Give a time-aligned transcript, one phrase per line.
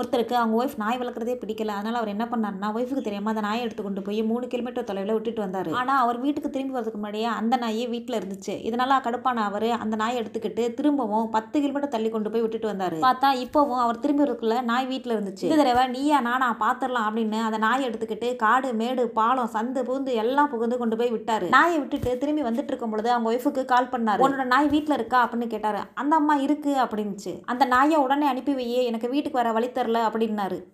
[0.00, 1.74] ஒருத்தருக்கு அவங்க ஒய்ஃப் நாய் வளர்க்குறதே பிடிக்கல.
[1.78, 5.40] அதனால் அவர் என்ன பண்ணார்னா ஒய்ஃபுக்கு தெரியாமல் அந்த நாயை எடுத்து கொண்டு போய் மூணு கிலோமீட்டர் தொலைவில் விட்டுட்டு
[5.40, 5.70] வந்தார்.
[5.80, 8.54] ஆனால் அவர் வீட்டுக்கு திரும்பி வரதுக்கு முன்னாடியே அந்த நாயே வீட்டில் இருந்துச்சு.
[8.68, 12.96] இதனால கடுப்பான அவர் அந்த நாயை எடுத்துக்கிட்டு திரும்பவும் பத்து கிலோமீட்டர் தள்ளி கொண்டு போய் விட்டுட்டு வந்தார்.
[13.06, 15.46] பார்த்தா இப்போவும் அவர் திரும்பி வரதுக்குள்ள நாய் வீட்டில் இருந்துச்சு.
[15.48, 20.50] இந்த தடவை நீயா நானா பார்த்துடலாம் அப்படின்னு அந்த நாயை எடுத்துக்கிட்டு காடு மேடு பாலம் சந்து பூந்து எல்லாம்
[20.50, 21.48] புகுந்து கொண்டு போய் விட்டார்.
[21.56, 24.24] நாயை விட்டுட்டு திரும்பி வந்துட்டு இருக்கும் பொழுது அவங்க ஒய்ஃபுக்கு கால் பண்ணார்.
[24.26, 25.24] உன்னோட நாய் வீட்டில் இருக்கா?
[25.24, 25.80] அப்படின்னு கேட்டார்.
[25.94, 27.34] அந்த அம்மா இருக்கு அப்படின்னுச்சு.
[27.44, 30.64] அந்த நாயை உடனே அனுப்பி வையே எனக்கு வீட்டுக்கு வர வழி தெரில அப்படின்னாரு.